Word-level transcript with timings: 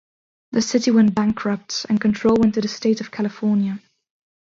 The 0.53 0.63
city 0.63 0.89
went 0.89 1.13
bankrupt 1.13 1.85
and 1.87 2.01
control 2.01 2.35
went 2.39 2.55
to 2.55 2.61
the 2.61 2.67
State 2.67 3.01
of 3.01 3.11
California. 3.11 3.79